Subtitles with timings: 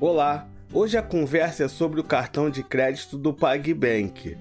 [0.00, 4.38] Olá, hoje a conversa é sobre o cartão de crédito do PagBank.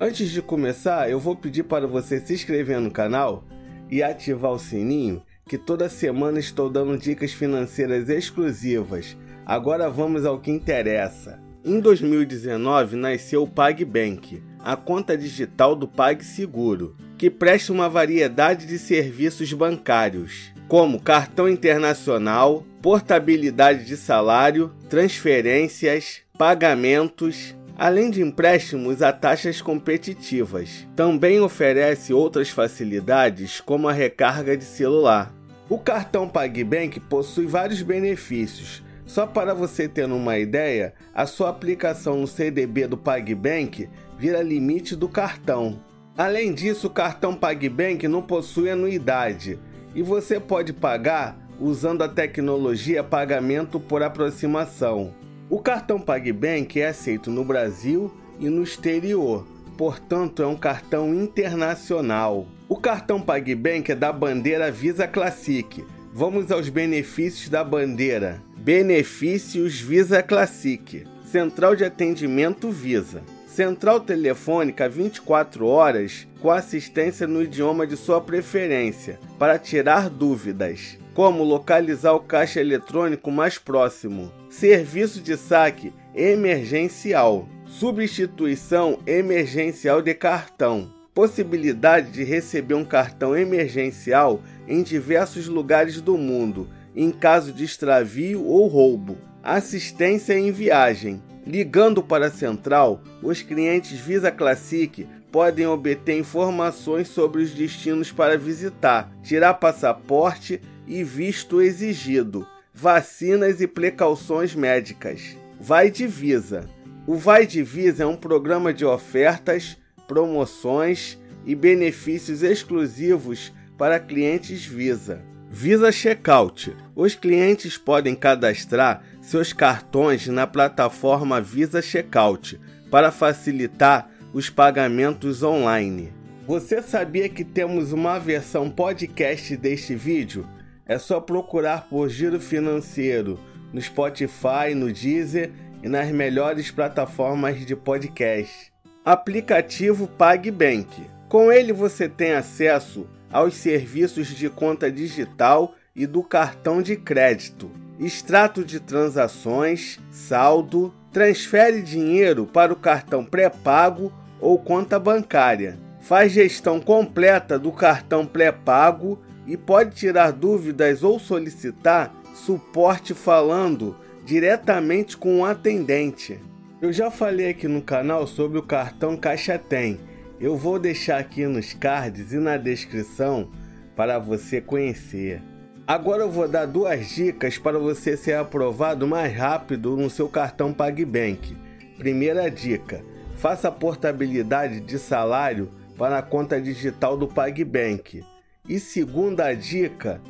[0.00, 3.42] Antes de começar, eu vou pedir para você se inscrever no canal
[3.90, 9.16] e ativar o sininho, que toda semana estou dando dicas financeiras exclusivas.
[9.44, 11.42] Agora vamos ao que interessa.
[11.64, 16.94] Em 2019 nasceu o PagBank, a conta digital do PagSeguro,
[17.24, 27.56] que presta uma variedade de serviços bancários como cartão internacional, portabilidade de salário, transferências, pagamentos,
[27.78, 30.86] além de empréstimos a taxas competitivas.
[30.94, 35.32] Também oferece outras facilidades, como a recarga de celular.
[35.66, 38.82] O cartão PagBank possui vários benefícios.
[39.06, 44.94] Só para você ter uma ideia, a sua aplicação no CDB do PagBank vira limite
[44.94, 45.80] do cartão.
[46.16, 49.58] Além disso, o cartão PagBank não possui anuidade
[49.94, 55.12] e você pode pagar usando a tecnologia pagamento por aproximação.
[55.50, 59.44] O cartão PagBank é aceito no Brasil e no exterior,
[59.76, 62.46] portanto é um cartão internacional.
[62.68, 65.84] O cartão PagBank é da bandeira Visa Classic.
[66.12, 68.40] Vamos aos benefícios da bandeira.
[68.56, 71.04] Benefícios Visa Classic.
[71.24, 73.20] Central de atendimento Visa.
[73.54, 81.44] Central telefônica 24 horas com assistência no idioma de sua preferência para tirar dúvidas, como
[81.44, 92.10] localizar o caixa eletrônico mais próximo, serviço de saque emergencial, substituição emergencial de cartão, possibilidade
[92.10, 98.66] de receber um cartão emergencial em diversos lugares do mundo em caso de extravio ou
[98.66, 107.08] roubo, assistência em viagem Ligando para a central, os clientes Visa Classic podem obter informações
[107.08, 115.36] sobre os destinos para visitar, tirar passaporte e visto exigido, vacinas e precauções médicas.
[115.60, 116.68] Vai de Visa.
[117.06, 119.76] O Vai de Visa é um programa de ofertas,
[120.08, 125.33] promoções e benefícios exclusivos para clientes Visa.
[125.50, 126.76] Visa Checkout.
[126.96, 132.60] Os clientes podem cadastrar seus cartões na plataforma Visa Checkout
[132.90, 136.12] para facilitar os pagamentos online.
[136.46, 140.46] Você sabia que temos uma versão podcast deste vídeo?
[140.86, 143.38] É só procurar por Giro Financeiro
[143.72, 145.50] no Spotify, no Deezer
[145.82, 148.72] e nas melhores plataformas de podcast.
[149.04, 151.02] Aplicativo PagBank.
[151.28, 157.68] Com ele você tem acesso aos serviços de conta digital e do cartão de crédito,
[157.98, 166.78] extrato de transações, saldo, transfere dinheiro para o cartão pré-pago ou conta bancária, faz gestão
[166.80, 175.44] completa do cartão pré-pago e pode tirar dúvidas ou solicitar suporte falando diretamente com o
[175.44, 176.38] atendente.
[176.80, 179.98] Eu já falei aqui no canal sobre o cartão Caixa Tem
[180.40, 183.50] eu vou deixar aqui nos cards e na descrição
[183.94, 185.40] para você conhecer.
[185.86, 190.72] Agora eu vou dar duas dicas para você ser aprovado mais rápido no seu cartão
[190.72, 191.56] PagBank.
[191.98, 193.04] Primeira dica:
[193.36, 198.24] faça portabilidade de salário para a conta digital do PagBank.
[198.68, 200.20] E segunda dica: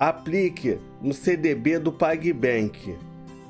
[0.00, 2.96] aplique no CDB do PagBank.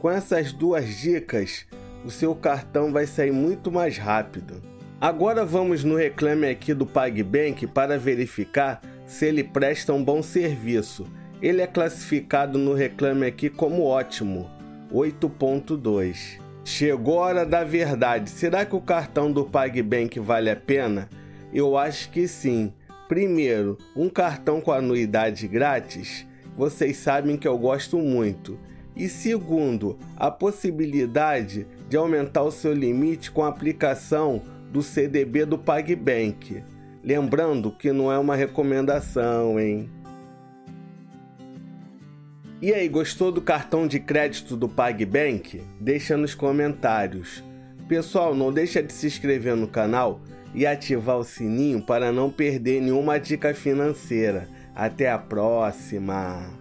[0.00, 1.66] Com essas duas dicas,
[2.04, 4.75] o seu cartão vai sair muito mais rápido.
[4.98, 11.06] Agora vamos no reclame aqui do PagBank para verificar se ele presta um bom serviço.
[11.42, 14.50] Ele é classificado no reclame aqui como ótimo,
[14.90, 16.40] 8.2.
[16.64, 18.30] Chegou a hora da verdade.
[18.30, 21.10] Será que o cartão do PagBank vale a pena?
[21.52, 22.72] Eu acho que sim.
[23.06, 26.26] Primeiro, um cartão com anuidade grátis,
[26.56, 28.58] vocês sabem que eu gosto muito.
[28.96, 34.40] E segundo, a possibilidade de aumentar o seu limite com a aplicação
[34.70, 36.62] do CDB do PagBank.
[37.02, 39.88] Lembrando que não é uma recomendação, hein?
[42.60, 45.62] E aí, gostou do cartão de crédito do PagBank?
[45.78, 47.44] Deixa nos comentários.
[47.86, 50.20] Pessoal, não deixa de se inscrever no canal
[50.54, 54.48] e ativar o sininho para não perder nenhuma dica financeira.
[54.74, 56.50] Até a próxima!